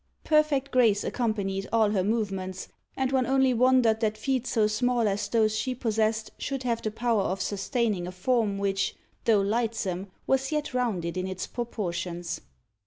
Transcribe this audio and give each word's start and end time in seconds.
Perfect 0.23 0.71
grace 0.71 1.03
accompanied 1.03 1.67
all 1.71 1.91
her 1.91 2.03
movements, 2.03 2.69
and 2.97 3.11
one 3.11 3.27
only 3.27 3.53
wondered 3.53 3.99
that 3.99 4.17
feet 4.17 4.47
so 4.47 4.65
small 4.65 5.07
as 5.07 5.27
those 5.27 5.55
she 5.55 5.75
possessed 5.75 6.31
should 6.39 6.63
have 6.63 6.81
the 6.81 6.89
power 6.89 7.21
of 7.21 7.39
sustaining 7.39 8.07
a 8.07 8.11
form 8.11 8.57
which, 8.57 8.95
though 9.25 9.41
lightsome, 9.41 10.07
was 10.25 10.51
yet 10.51 10.73
rounded 10.73 11.17
in 11.17 11.27
its 11.27 11.45
proportions. 11.45 12.41